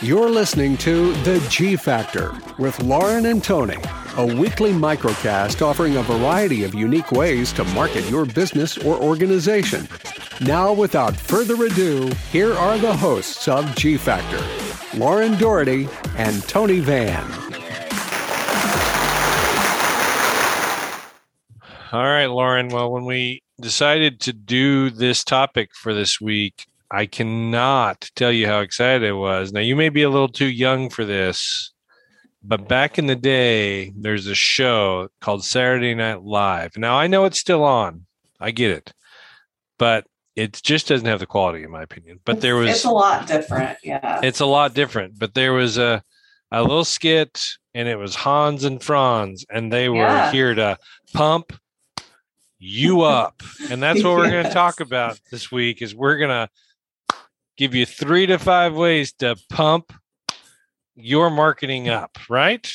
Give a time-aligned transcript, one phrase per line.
[0.00, 3.78] You're listening to The G Factor with Lauren and Tony,
[4.16, 9.88] a weekly microcast offering a variety of unique ways to market your business or organization.
[10.40, 14.40] Now, without further ado, here are the hosts of G Factor
[14.96, 17.28] Lauren Doherty and Tony Van.
[21.90, 22.68] All right, Lauren.
[22.68, 28.46] Well, when we decided to do this topic for this week, I cannot tell you
[28.46, 29.52] how excited I was.
[29.52, 31.72] Now, you may be a little too young for this,
[32.42, 36.76] but back in the day, there's a show called Saturday Night Live.
[36.78, 38.06] Now, I know it's still on.
[38.40, 38.92] I get it.
[39.78, 42.20] But it just doesn't have the quality, in my opinion.
[42.24, 42.70] But there was.
[42.70, 43.78] It's a lot different.
[43.82, 44.20] Yeah.
[44.22, 45.18] It's a lot different.
[45.18, 46.02] But there was a,
[46.52, 47.42] a little skit,
[47.74, 50.32] and it was Hans and Franz, and they were Yeah.
[50.32, 50.78] here to
[51.12, 51.52] pump
[52.58, 53.42] you up.
[53.70, 56.48] And that's what we're going to talk about this week is we're going to
[57.56, 59.92] give you 3 to 5 ways to pump
[60.94, 62.70] your marketing up, right?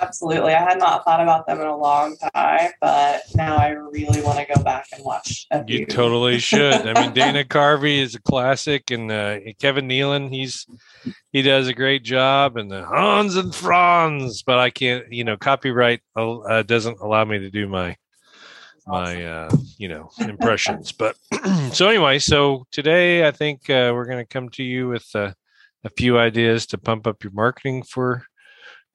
[0.00, 0.52] Absolutely.
[0.52, 4.38] I had not thought about them in a long time, but now I really want
[4.38, 5.46] to go back and watch.
[5.66, 6.86] You totally should.
[6.86, 10.66] I mean, Dana Carvey is a classic, and uh, Kevin Nealon, he's
[11.32, 14.42] he does a great job, and the Hans and Franz.
[14.42, 17.96] But I can't, you know, copyright uh, doesn't allow me to do my
[18.86, 20.92] my uh, you know impressions.
[20.92, 21.16] but
[21.72, 25.32] so anyway, so today I think uh, we're going to come to you with uh,
[25.84, 28.24] a few ideas to pump up your marketing for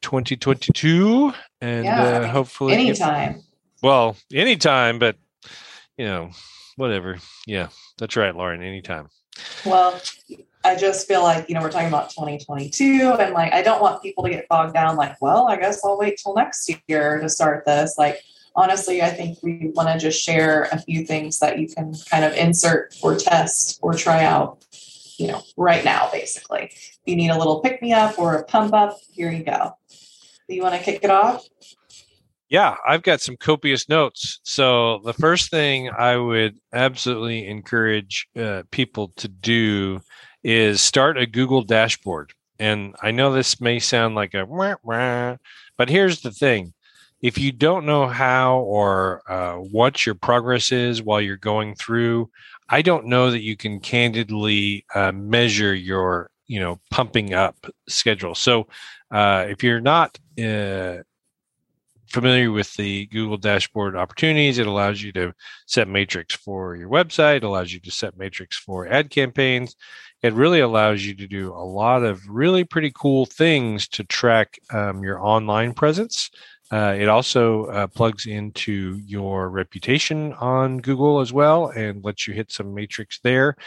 [0.02, 3.42] 2022, and Yeah, uh, hopefully, get- Anytime.
[3.84, 5.16] well, anytime, but
[5.98, 6.32] you know,
[6.78, 7.18] whatever.
[7.46, 8.62] Yeah, that's right, Lauren.
[8.64, 9.10] Anytime.
[9.66, 10.00] Well,
[10.64, 14.04] I just feel like, you know, we're talking about 2022 and like, I don't want
[14.04, 17.30] people to get bogged down like, well, I guess I'll wait till next year to
[17.30, 17.96] start this.
[17.98, 18.20] Like,
[18.56, 22.26] honestly, I think we want to just share a few things that you can kind
[22.26, 24.66] of insert or test or try out,
[25.18, 26.72] you know, right now, basically.
[26.72, 29.78] If you need a little pick me up or a pump up, here you go.
[30.48, 31.46] Do you want to kick it off?
[32.50, 34.42] Yeah, I've got some copious notes.
[34.44, 40.02] So the first thing I would absolutely encourage uh, people to do
[40.44, 42.34] is start a Google dashboard.
[42.60, 45.38] And I know this may sound like a wah, wah,
[45.78, 46.74] but here's the thing.
[47.22, 52.30] If you don't know how or uh, what your progress is while you're going through,
[52.70, 57.56] I don't know that you can candidly uh, measure your, you know, pumping up
[57.88, 58.34] schedule.
[58.34, 58.68] So
[59.12, 61.04] uh, if you're not uh,
[62.08, 65.34] familiar with the Google dashboard opportunities, it allows you to
[65.66, 69.76] set matrix for your website, it allows you to set matrix for ad campaigns.
[70.22, 74.60] It really allows you to do a lot of really pretty cool things to track
[74.72, 76.30] um, your online presence.
[76.72, 82.34] Uh, it also uh, plugs into your reputation on Google as well and lets you
[82.34, 83.58] hit some matrix there.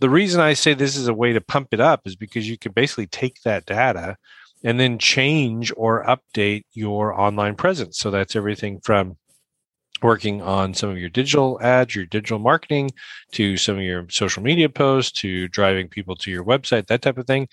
[0.00, 2.58] The reason I say this is a way to pump it up is because you
[2.58, 4.18] can basically take that data
[4.62, 7.98] and then change or update your online presence.
[7.98, 9.16] So that's everything from
[10.02, 12.90] working on some of your digital ads, your digital marketing,
[13.32, 17.18] to some of your social media posts, to driving people to your website, that type
[17.18, 17.48] of thing.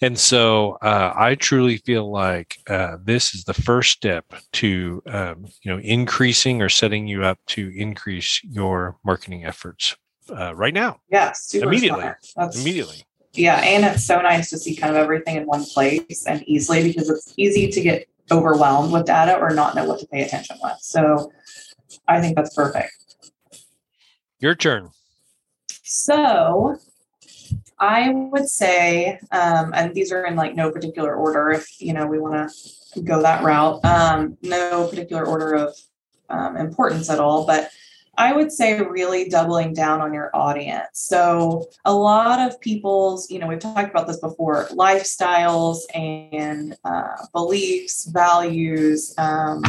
[0.00, 5.46] And so uh, I truly feel like uh, this is the first step to um,
[5.62, 9.96] you know increasing or setting you up to increase your marketing efforts
[10.30, 12.04] uh, right now, Yeah, Immediately.
[12.36, 13.02] That's, immediately.
[13.32, 16.82] Yeah, and it's so nice to see kind of everything in one place and easily
[16.82, 20.56] because it's easy to get overwhelmed with data or not know what to pay attention
[20.62, 20.76] with.
[20.80, 21.30] So
[22.08, 22.92] I think that's perfect.
[24.40, 24.90] Your turn.
[25.82, 26.76] So
[27.78, 32.06] I would say, um, and these are in like no particular order if you know
[32.06, 32.50] we want
[32.94, 33.84] to go that route.
[33.84, 35.76] Um, no particular order of
[36.28, 37.70] um, importance at all, but
[38.18, 40.88] I would say really doubling down on your audience.
[40.94, 47.26] So a lot of people's, you know, we've talked about this before, lifestyles and uh,
[47.32, 49.62] beliefs, values, um,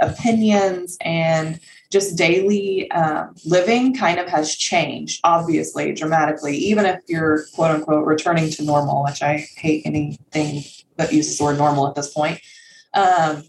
[0.00, 1.60] opinions, and
[1.90, 8.06] just daily um, living kind of has changed, obviously, dramatically, even if you're quote unquote
[8.06, 10.64] returning to normal, which I hate anything
[10.96, 12.40] that uses the word normal at this point.
[12.94, 13.44] Um,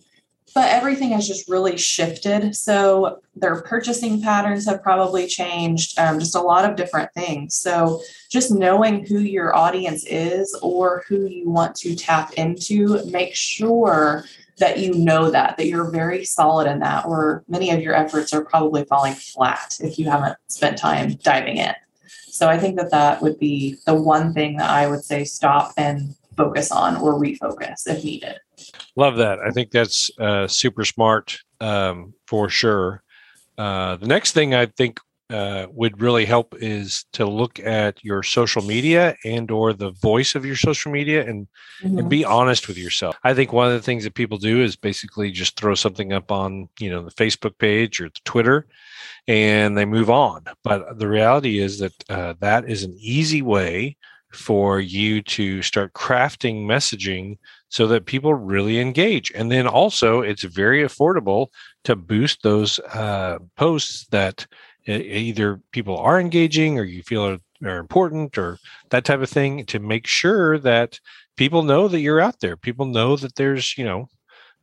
[0.56, 2.56] but everything has just really shifted.
[2.56, 7.56] So their purchasing patterns have probably changed, um, just a lot of different things.
[7.56, 13.36] So just knowing who your audience is or who you want to tap into, make
[13.36, 14.26] sure
[14.60, 18.34] that you know that, that you're very solid in that, or many of your efforts
[18.34, 21.74] are probably falling flat if you haven't spent time diving in.
[22.08, 25.74] So I think that that would be the one thing that I would say stop
[25.78, 28.38] and focus on or refocus if needed.
[28.96, 29.40] Love that.
[29.40, 33.04] I think that's uh, super smart um, for sure.
[33.58, 35.00] Uh, the next thing I think
[35.30, 40.36] uh, would really help is to look at your social media and or the voice
[40.36, 41.48] of your social media and,
[41.84, 42.00] mm-hmm.
[42.00, 44.76] and be honest with yourself i think one of the things that people do is
[44.76, 48.68] basically just throw something up on you know the facebook page or the twitter
[49.28, 53.96] and they move on but the reality is that uh, that is an easy way
[54.32, 57.38] for you to start crafting messaging
[57.70, 59.32] so that people really engage.
[59.34, 61.48] And then also, it's very affordable
[61.84, 64.46] to boost those uh, posts that
[64.90, 68.58] either people are engaging or you feel are, are important or
[68.90, 71.00] that type of thing to make sure that
[71.36, 72.58] people know that you're out there.
[72.58, 74.08] People know that there's, you know,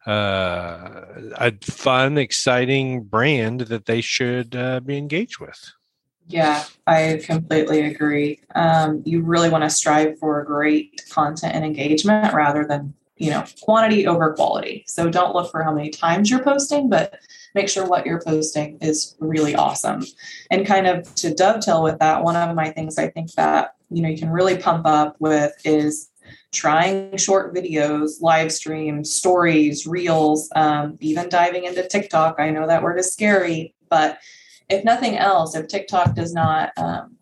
[0.07, 1.05] uh,
[1.37, 5.73] a fun, exciting brand that they should uh, be engaged with.
[6.29, 8.41] Yeah, I completely agree.
[8.55, 13.45] Um, you really want to strive for great content and engagement rather than you know
[13.63, 14.85] quantity over quality.
[14.87, 17.19] So don't look for how many times you're posting, but
[17.55, 20.05] make sure what you're posting is really awesome.
[20.51, 24.03] And kind of to dovetail with that, one of my things I think that you
[24.03, 26.11] know you can really pump up with is
[26.53, 32.37] trying short videos, live streams, stories, reels, um, even diving into TikTok.
[32.39, 34.19] I know that word is scary, but
[34.69, 37.16] if nothing else, if TikTok does not um,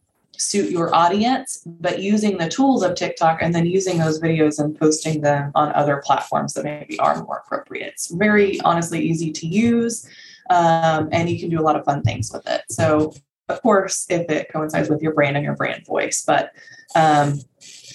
[0.44, 4.78] suit your audience, but using the tools of TikTok and then using those videos and
[4.78, 7.92] posting them on other platforms that maybe are more appropriate.
[7.94, 10.08] It's very honestly easy to use,
[10.50, 12.62] um, and you can do a lot of fun things with it.
[12.70, 13.14] So,
[13.48, 16.52] of course, if it coincides with your brand and your brand voice, but
[16.94, 17.40] um,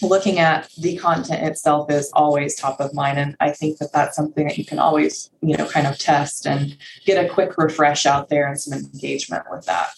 [0.02, 4.16] looking at the content itself is always top of mind and i think that that's
[4.16, 8.06] something that you can always you know kind of test and get a quick refresh
[8.06, 9.90] out there and some engagement with that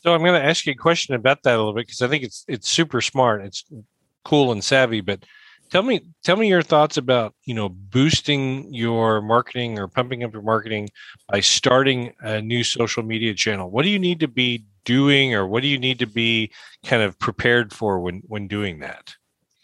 [0.00, 2.08] so i'm going to ask you a question about that a little bit because i
[2.08, 3.42] think it's it's super smart.
[3.44, 3.64] It's
[4.24, 5.24] cool and savvy but
[5.70, 10.32] tell me tell me your thoughts about you know boosting your marketing or pumping up
[10.32, 10.88] your marketing
[11.28, 13.70] by starting a new social media channel.
[13.70, 16.50] What do you need to be doing or what do you need to be
[16.84, 19.14] kind of prepared for when when doing that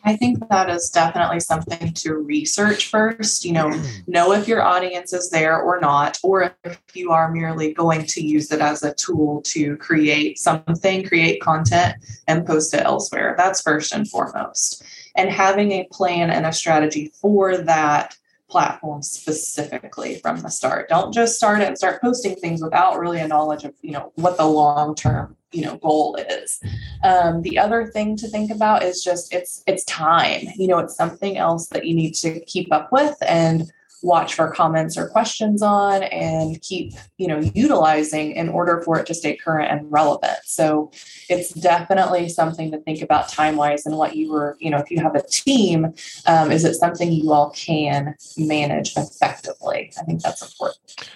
[0.07, 3.45] I think that is definitely something to research first.
[3.45, 7.75] You know, know if your audience is there or not, or if you are merely
[7.75, 11.97] going to use it as a tool to create something, create content,
[12.29, 13.35] and post it elsewhere.
[13.37, 14.85] That's first and foremost.
[15.17, 18.17] And having a plan and a strategy for that
[18.49, 20.89] platform specifically from the start.
[20.89, 24.13] Don't just start it and start posting things without really a knowledge of, you know,
[24.15, 26.61] what the long term, you know, goal is.
[27.05, 30.43] Um, the other thing to think about is just it's it's time.
[30.57, 33.71] You know, it's something else that you need to keep up with and
[34.03, 39.07] watch for comments or questions on and keep you know utilizing in order for it
[39.07, 40.91] to stay current and relevant so
[41.29, 44.91] it's definitely something to think about time wise and what you were you know if
[44.91, 45.93] you have a team
[46.27, 51.11] um, is it something you all can manage effectively i think that's important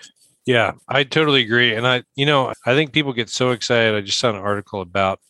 [0.50, 4.00] yeah i totally agree and i you know i think people get so excited i
[4.00, 5.20] just saw an article about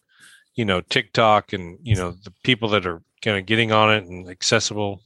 [0.54, 4.04] you know tiktok and you know the people that are kind of getting on it
[4.04, 5.02] and accessible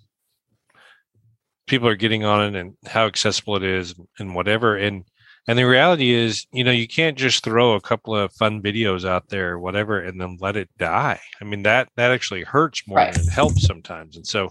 [1.67, 5.05] people are getting on it and how accessible it is and whatever and
[5.49, 9.05] and the reality is you know you can't just throw a couple of fun videos
[9.05, 12.87] out there or whatever and then let it die i mean that that actually hurts
[12.87, 13.15] more right.
[13.15, 14.49] than it helps sometimes and so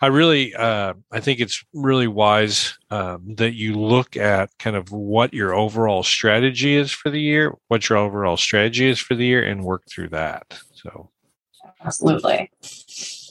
[0.00, 4.90] i really uh, i think it's really wise um, that you look at kind of
[4.90, 9.24] what your overall strategy is for the year what your overall strategy is for the
[9.24, 10.58] year and work through that.
[10.74, 11.10] So.
[11.84, 12.50] Absolutely.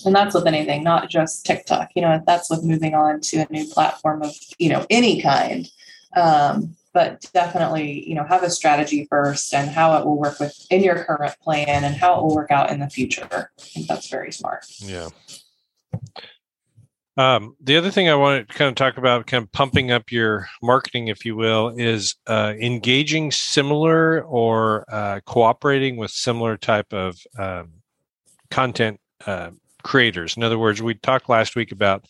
[0.05, 3.47] And that's with anything not just tiktok you know that's with moving on to a
[3.51, 5.69] new platform of you know any kind.
[6.15, 10.65] Um, but definitely you know have a strategy first and how it will work with
[10.69, 13.51] in your current plan and how it will work out in the future.
[13.59, 14.65] I think that's very smart.
[14.79, 15.09] Yeah
[17.17, 20.11] um, the other thing I want to kind of talk about, kind of pumping up
[20.11, 26.93] your marketing, if you will, is uh, engaging similar or uh, cooperating with similar type
[26.93, 27.73] of um,
[28.49, 29.51] content uh,
[29.83, 30.37] creators.
[30.37, 32.05] In other words, we talked last week about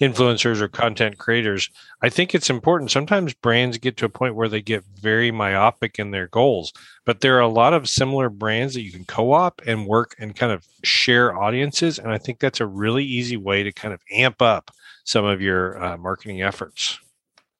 [0.00, 1.70] influencers or content creators.
[2.02, 2.90] I think it's important.
[2.90, 6.72] Sometimes brands get to a point where they get very myopic in their goals,
[7.04, 10.14] but there are a lot of similar brands that you can co op and work
[10.18, 11.98] and kind of share audiences.
[11.98, 14.70] And I think that's a really easy way to kind of amp up
[15.04, 16.98] some of your uh, marketing efforts.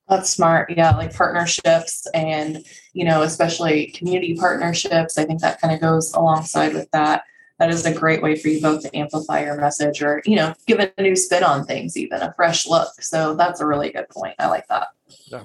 [0.08, 0.70] That's smart.
[0.76, 5.16] Yeah, like partnerships and, you know, especially community partnerships.
[5.16, 7.22] I think that kind of goes alongside with that
[7.58, 10.54] that is a great way for you both to amplify your message or you know
[10.66, 12.90] give a new spin on things even a fresh look.
[13.00, 14.34] So that's a really good point.
[14.38, 14.88] I like that.
[15.26, 15.44] Yeah.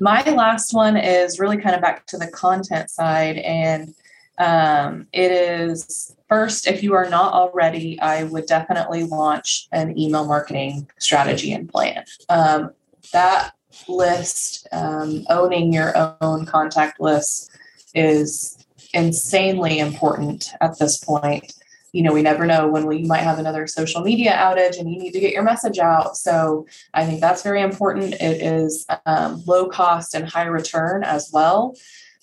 [0.00, 3.94] my last one is really kind of back to the content side and
[4.38, 10.26] um, it is first if you are not already i would definitely launch an email
[10.26, 12.04] marketing strategy and plan.
[12.28, 12.72] Um,
[13.12, 13.52] that
[13.88, 17.50] list um, owning your own contact list
[17.94, 18.65] is
[18.96, 21.52] insanely important at this point.
[21.92, 24.98] You know, we never know when we might have another social media outage and you
[24.98, 26.16] need to get your message out.
[26.16, 28.14] So I think that's very important.
[28.14, 31.76] It is um, low cost and high return as well.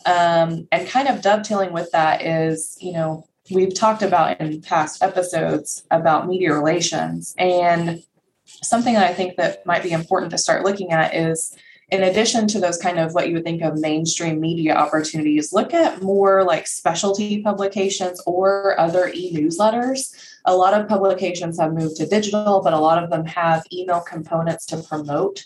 [0.05, 5.01] Um, and kind of dovetailing with that is, you know, we've talked about in past
[5.01, 8.03] episodes about media relations and
[8.45, 11.55] something that I think that might be important to start looking at is
[11.93, 15.75] in addition to those kind of what you would think of mainstream media opportunities, look
[15.75, 19.99] at more like specialty publications or other e newsletters.
[20.45, 24.01] A lot of publications have moved to digital, but a lot of them have email
[24.01, 25.45] components to promote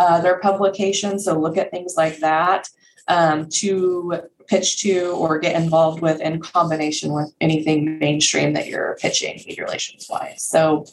[0.00, 1.26] uh, their publications.
[1.26, 2.68] So look at things like that
[3.06, 8.98] um, to pitch to or get involved with in combination with anything mainstream that you're
[9.00, 10.42] pitching media relations wise.
[10.42, 10.86] So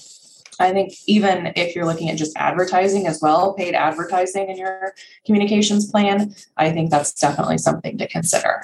[0.60, 4.94] I think even if you're looking at just advertising as well, paid advertising in your
[5.26, 8.64] communications plan, I think that's definitely something to consider.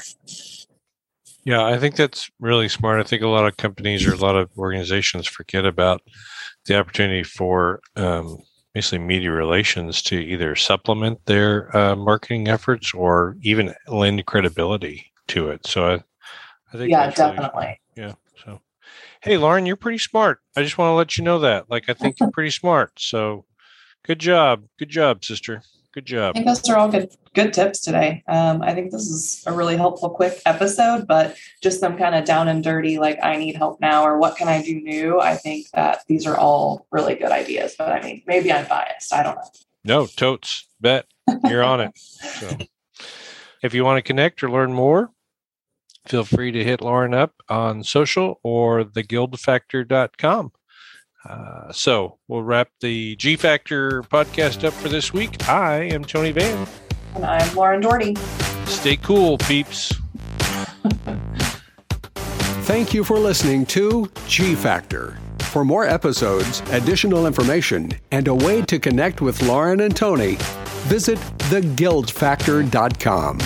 [1.43, 2.99] Yeah, I think that's really smart.
[2.99, 6.01] I think a lot of companies or a lot of organizations forget about
[6.65, 8.39] the opportunity for um,
[8.73, 15.49] basically media relations to either supplement their uh, marketing efforts or even lend credibility to
[15.49, 15.65] it.
[15.65, 15.93] So I,
[16.73, 17.79] I think yeah, definitely.
[17.95, 18.13] Really, yeah.
[19.21, 20.39] Hey, Lauren, you're pretty smart.
[20.55, 21.69] I just want to let you know that.
[21.69, 22.91] Like, I think you're pretty smart.
[22.99, 23.45] So,
[24.05, 24.63] good job.
[24.77, 25.63] Good job, sister.
[25.93, 26.35] Good job.
[26.35, 28.23] I think those are all good good tips today.
[28.27, 32.23] Um, I think this is a really helpful, quick episode, but just some kind of
[32.23, 35.19] down and dirty, like I need help now or what can I do new?
[35.19, 37.75] I think that these are all really good ideas.
[37.77, 39.11] But I mean, maybe I'm biased.
[39.11, 39.49] I don't know.
[39.83, 40.67] No, totes.
[40.79, 41.05] Bet
[41.47, 41.97] you're on it.
[41.97, 42.57] So,
[43.63, 45.09] if you want to connect or learn more,
[46.07, 50.51] feel free to hit Lauren up on social or theguildfactor.com.
[51.27, 55.49] Uh, so we'll wrap the G Factor podcast up for this week.
[55.49, 56.67] I am Tony Van.
[57.15, 58.15] And I'm Lauren Doherty.
[58.65, 59.93] Stay cool, peeps.
[62.65, 65.17] Thank you for listening to G Factor.
[65.39, 70.37] For more episodes, additional information, and a way to connect with Lauren and Tony,
[70.87, 71.17] visit
[71.49, 73.39] theguildfactor.com.